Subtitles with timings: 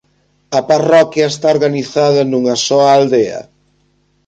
[0.59, 3.39] A parroquia está organizada nunha soa aldea.